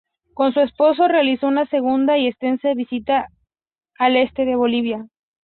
[0.33, 3.27] Con su esposo, realizó una segunda y extensa visita
[3.99, 5.05] al este de Bolivia.